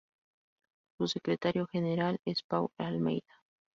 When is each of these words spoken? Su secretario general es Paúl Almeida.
Su 0.97 1.07
secretario 1.07 1.67
general 1.67 2.19
es 2.25 2.41
Paúl 2.41 2.71
Almeida. 2.79 3.43